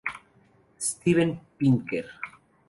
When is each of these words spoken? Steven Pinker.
Steven 0.79 1.39
Pinker. 1.59 2.05